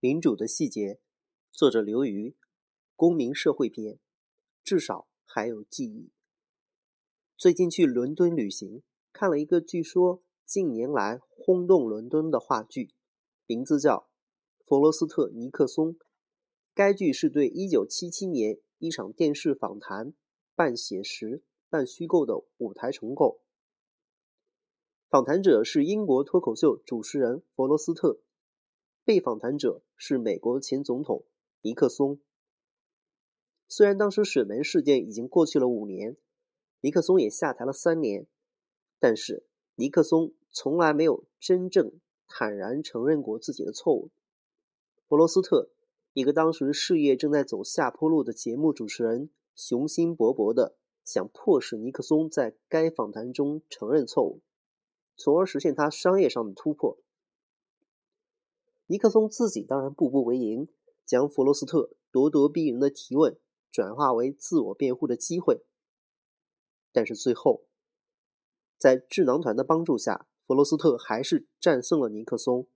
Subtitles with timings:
[0.00, 1.00] 民主的细节，
[1.50, 2.36] 作者刘瑜，
[2.94, 3.98] 公民社会篇，
[4.62, 6.12] 至少还有记忆。
[7.36, 12.94] 最近去伦敦旅行，看了一个据说近年来轰动伦敦的话剧，
[13.46, 14.08] 名字叫
[14.64, 15.94] 《弗罗斯特尼克松》。
[16.72, 20.14] 该剧是对1977年一场电视访谈
[20.54, 23.40] 半写实半虚构的舞台重构。
[25.08, 28.20] 访谈者是英国脱口秀主持人弗罗斯特。
[29.08, 31.24] 被访谈者是美国前总统
[31.62, 32.20] 尼克松。
[33.66, 36.18] 虽然当时水门事件已经过去了五年，
[36.82, 38.26] 尼克松也下台了三年，
[38.98, 41.90] 但是尼克松从来没有真正
[42.26, 44.10] 坦然承认过自己的错误。
[45.08, 45.70] 弗罗斯特，
[46.12, 54.42] 一个当时事业正在走下坡路的节目主持人，雄心勃勃的想迫使尼克松在该访谈中承认错误，
[55.16, 56.98] 从而实现他商业上的突破。
[58.90, 60.66] 尼克松自己当然步步为营，
[61.04, 63.38] 将弗罗斯特咄咄逼人的提问
[63.70, 65.62] 转化为自我辩护的机会。
[66.90, 67.66] 但是最后，
[68.78, 72.66] 在智囊团的帮助下，弗罗斯特还是战胜了尼克松，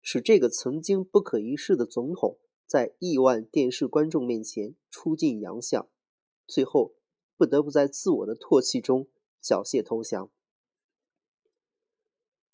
[0.00, 5.86] 使这个曾经不可一世的总统在亿万电视观众面前出尽洋相，
[6.46, 6.94] 最后
[7.36, 9.08] 不得不在自我的唾弃中
[9.42, 10.30] 缴械投降。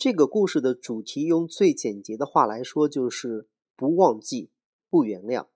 [0.06, 4.52] 这个故事的主题，用最简洁的话来说，就是不忘记、
[4.88, 5.48] 不原谅。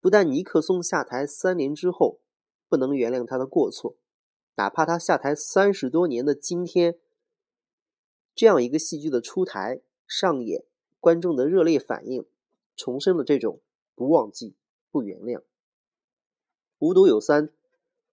[0.00, 2.18] 不但尼克松下台三年之后
[2.66, 3.98] 不能原谅他的过错，
[4.54, 6.98] 哪怕他下台三十多年的今天，
[8.34, 10.64] 这样一个戏剧的出台、上演，
[10.98, 12.24] 观众的热烈反应，
[12.74, 13.60] 重申了这种
[13.94, 14.56] 不忘记、
[14.90, 15.42] 不原谅。
[16.78, 17.50] 无独有三，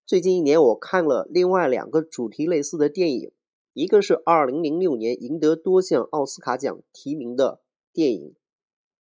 [0.05, 3.31] 最近一年我看了另外两个主题类似的电影。
[3.75, 8.29] 一个是二零零六年赢得多项奥斯卡奖提名的电影《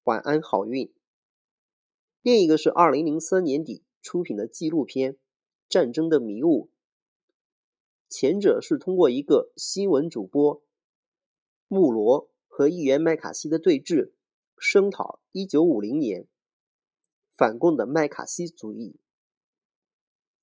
[0.02, 0.88] 晚安好运》，
[2.22, 5.12] 另一个是二零零三年底出品的纪录片
[5.68, 6.70] 《战争的迷雾》。
[8.08, 10.60] 前者是通过一个新闻主播
[11.68, 14.10] 穆罗和议员麦卡锡的对峙，
[14.58, 16.26] 声讨一九五零年
[17.30, 18.96] 反共的麦卡锡主义；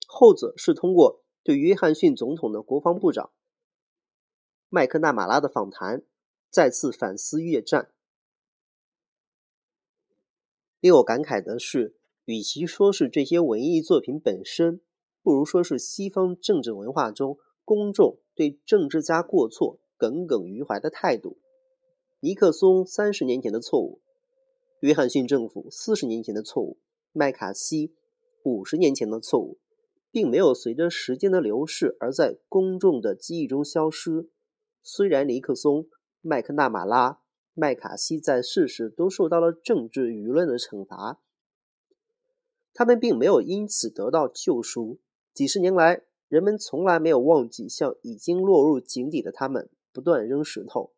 [0.07, 3.33] 后者是通过对约翰逊总统的国防部长。
[4.73, 6.01] 麦克纳马拉的访谈
[6.49, 7.91] 再次反思越战。
[10.79, 14.79] 令我感慨的是，与其说是这些文艺作品本身，
[15.21, 21.37] 不如说是西方政治文化中公众对政治家过错耿耿于怀的态度。
[22.21, 23.99] 尼克松三十年前的错误，
[24.79, 26.77] 约翰逊政府四十年前的错误，
[27.11, 27.93] 麦卡锡
[28.43, 29.59] 五十年前的错误，
[30.11, 34.29] 并没有随着时间的流逝而在公众的记忆中消失。
[34.83, 35.87] 虽然尼克松、
[36.21, 37.21] 麦克纳马拉、
[37.53, 41.21] 麦卡锡在世时都受到了政治舆论的惩罚，
[42.73, 44.99] 他们并没有因此得到救赎。
[45.33, 50.93] 几十年来，人们从来没有忘记向已经落入井底的他们不断扔石头。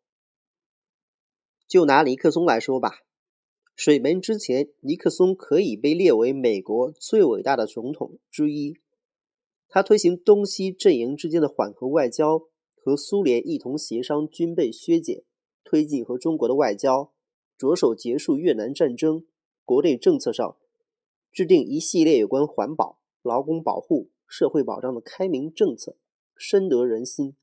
[1.66, 3.00] 就拿尼克松来说吧，
[3.74, 8.78] 水门之前，尼克松可以被列为美国最伟大的总统之一。
[9.68, 12.48] 他推行东西阵营之间的缓和外交。
[12.84, 15.22] 和苏联一同协商军备削减，
[15.64, 17.14] 推进和中国的外交，
[17.56, 19.24] 着手结束越南战争。
[19.64, 20.58] 国内政策上，
[21.32, 25.96] 制定一系列有关环保、劳工保护、社会保障的开明政策，
[26.36, 27.34] 深得人心。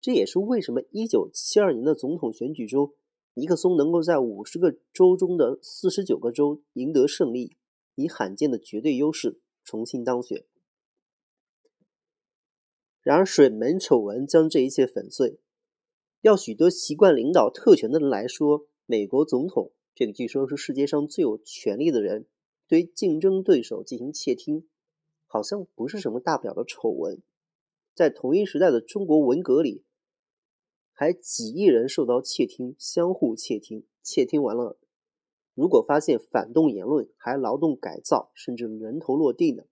[0.00, 2.94] 这也是为什么1972年的总统选举中，
[3.34, 7.58] 尼克松能够在50个州中的49个州赢得胜利，
[7.94, 10.46] 以罕见的绝对优势重新当选。
[13.10, 15.40] 然而，水门丑闻将这一切粉碎。
[16.20, 22.26] 要许多习惯领导特权的人来说，美国总统这个据说是世界上最有权力的人，
[22.68, 24.68] 对竞争对手进行窃听，
[25.26, 27.20] 好像不是什么大不了的丑闻。
[27.96, 29.82] 在同一时代的中国文革里，
[30.92, 34.78] 还几亿人受到窃听，相互窃听，窃听完了，
[35.54, 39.64] 如果发现反动言论，还劳动改造，甚至人头落地呢。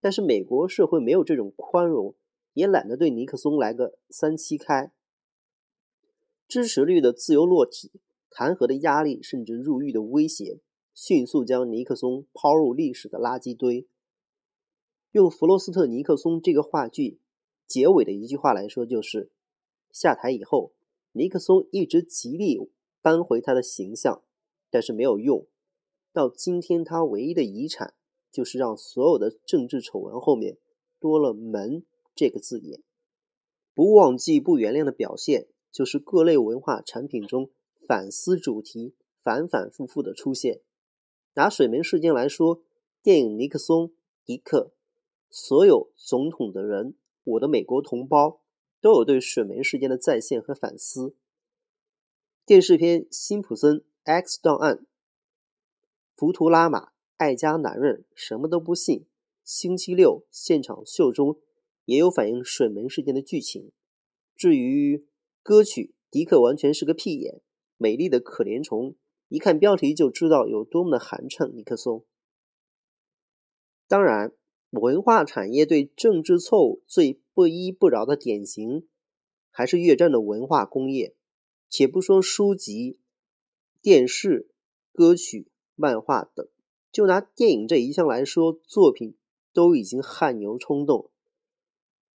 [0.00, 2.16] 但是美国社会没有这种宽容。
[2.54, 4.92] 也懒得对尼克松来个三七开，
[6.46, 7.90] 支持率的自由落体，
[8.28, 10.60] 弹劾的压力，甚至入狱的威胁，
[10.94, 13.86] 迅速将尼克松抛入历史的垃圾堆。
[15.12, 17.18] 用弗罗斯特尼克松这个话剧
[17.66, 19.30] 结尾的一句话来说，就是
[19.90, 20.72] 下台以后，
[21.12, 22.70] 尼克松一直极力
[23.00, 24.22] 扳回他的形象，
[24.70, 25.46] 但是没有用。
[26.12, 27.94] 到今天，他唯一的遗产
[28.30, 30.58] 就是让所有的政治丑闻后面
[31.00, 31.84] 多了“门”。
[32.14, 32.82] 这个字眼，
[33.74, 37.50] 不忘记、不原谅的表现，就是各类文化产品中
[37.86, 40.60] 反思主题、反反复复的出现。
[41.34, 42.62] 拿水门事件来说，
[43.02, 43.84] 电影《尼克松》
[44.24, 44.72] 《迪克》，
[45.30, 46.94] 所有总统的人，
[47.24, 48.42] 我的美国同胞，
[48.80, 51.16] 都有对水门事件的再现和反思。
[52.44, 54.76] 电视片《辛普森 X 档案》，
[56.14, 59.06] 浮屠拉玛爱家男人什么都不信。
[59.44, 61.38] 星期六现场秀中
[61.84, 63.72] 也有反映水门事件的剧情。
[64.36, 65.06] 至于
[65.42, 67.40] 歌曲，迪克完全是个屁眼，
[67.76, 68.96] 美丽的可怜虫，
[69.28, 71.48] 一看标题就知道有多么的寒碜。
[71.52, 72.04] 尼克松。
[73.88, 74.32] 当然，
[74.70, 78.88] 文化产业对政治错误最不依不饶的典型，
[79.50, 81.14] 还是越战的文化工业。
[81.68, 82.98] 且不说书籍、
[83.80, 84.50] 电视、
[84.92, 86.46] 歌曲、漫画等，
[86.90, 89.16] 就拿电影这一项来说，作品
[89.54, 91.10] 都已经汗牛充栋。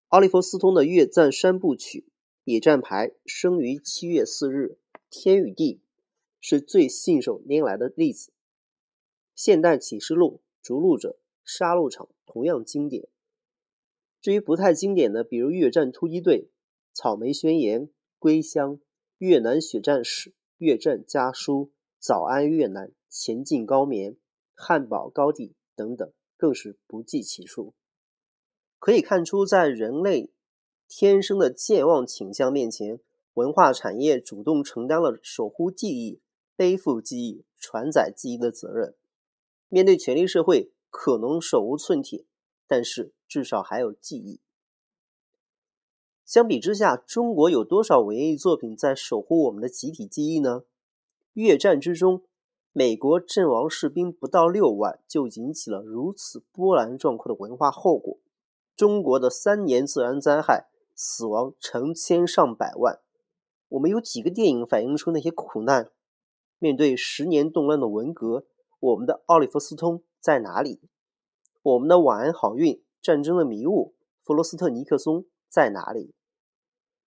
[0.08, 2.06] 奥利弗·斯通的越战三部曲
[2.44, 4.78] 《野战排》生于七月四日，
[5.10, 5.74] 《天与地》
[6.40, 8.30] 是最信手拈来的例子。
[9.34, 11.08] 《现代启示录》《逐鹿者》
[11.44, 13.08] 《杀戮场》同样经典。
[14.20, 16.42] 至于不太经典的，比如《越战突击队》
[16.92, 17.82] 《草莓宣言》
[18.18, 18.76] 《归乡》。
[19.18, 24.18] 越南血战史、越战家书、早安越南、前进高棉、
[24.54, 27.72] 汉堡高地等等，更是不计其数。
[28.78, 30.30] 可以看出，在人类
[30.88, 33.00] 天生的健忘倾向面前，
[33.34, 36.20] 文化产业主动承担了守护记忆、
[36.54, 38.94] 背负记忆、传载记忆的责任。
[39.68, 42.24] 面对权力社会，可能手无寸铁，
[42.68, 44.40] 但是至少还有记忆。
[46.24, 50.64] 相比之下，中国有多少文艺作品在守护我们的集体记忆呢？
[51.32, 52.22] 越战之中，
[52.72, 58.18] 美国阵亡士兵不到六万，就引起了如此波澜壮阔的文化后果。
[58.76, 63.00] 中国的三年自然灾害，死亡成千上百万。
[63.68, 65.90] 我们有几个电影反映出那些苦难？
[66.58, 68.44] 面对十年动乱的文革，
[68.78, 70.82] 我们的奥利弗·斯通在哪里？
[71.62, 76.14] 我们的晚安好运、战争的迷雾、弗罗斯特·尼克松在哪里？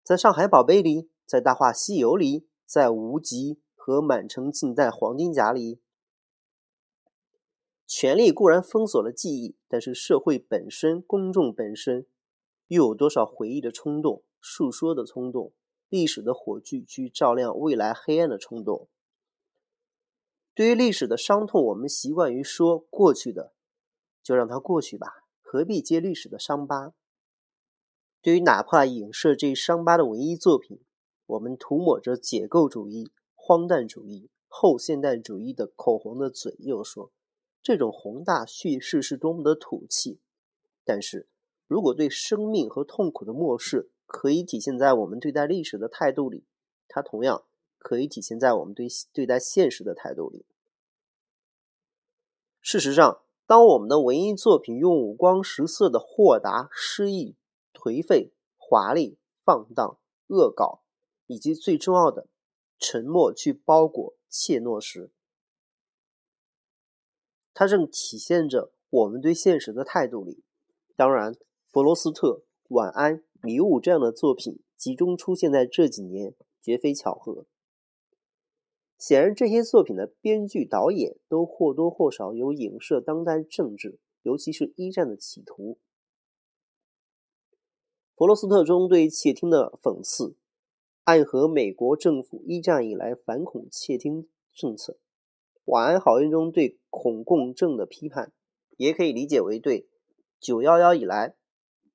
[0.02, 5.82] 在上海宝贝里，在大话西游里，在无极和满城尽带黄金甲里，
[7.90, 12.04] 权力固然封锁了记忆，但是社会本身、公众本身，
[12.66, 15.54] 又有多少回忆的冲动、述说的冲动、
[15.88, 18.90] 历史的火炬去照亮未来黑暗的冲动？
[20.54, 23.54] 对于历史的伤痛，我们习惯于说过去的，
[24.22, 26.92] 就让它过去吧，何必揭历史的伤疤？
[28.20, 30.82] 对于哪怕影射这伤疤的文艺作品，
[31.24, 37.10] 我们涂抹着解构主义、荒诞主义、后现代主义的口红的嘴，又说
[37.68, 40.20] 这种宏大叙事是多么的土气。
[40.86, 41.28] 但是，
[41.66, 46.46] 如果对生命和痛苦的漠视可以体现在我们对待历史的态度里，
[46.88, 47.44] 它同样
[47.76, 50.46] 可以体现在我们对对待现实的态度里。
[52.62, 57.36] 事实上，当我们的文艺作品用五光十色的豁达、诗意。
[57.74, 60.80] 颓废、华丽、放荡、恶搞，
[61.26, 62.26] 以及最重要的
[62.76, 65.12] 沉默去包裹怯懦时，
[67.58, 70.44] 它正体现着我们对现实的态度里。
[70.94, 71.34] 当然，
[71.66, 77.46] 弗罗斯特、晚安、迷雾这样的作品集中出现在这几年，绝非巧合。
[78.96, 85.78] 显然，这些作品的编剧、导演都或多或少有影射当代政治，尤其是一战的企图。
[88.14, 90.36] 弗罗斯特中对窃听的讽刺，
[91.02, 94.92] 暗合美国政府一战以来反恐窃听政策；
[95.68, 98.32] 晚安好运中对恐共症的批判，
[98.78, 99.86] 也可以理解为对
[100.40, 101.36] 九幺幺以来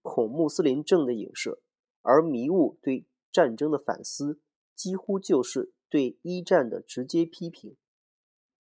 [0.03, 1.59] 恐穆斯林症的影射；
[2.03, 4.39] 而迷雾对战争的反思，
[4.75, 7.75] 几乎就是对一战的直接批评。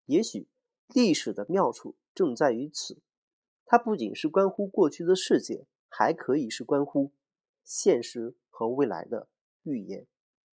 [0.05, 0.47] 也许
[0.93, 3.01] 历史的妙处正在于此，
[3.65, 7.11] 它不仅是关乎过去的世界，还可以是关乎。
[7.65, 9.27] 现实和未来的
[9.63, 10.07] 预言。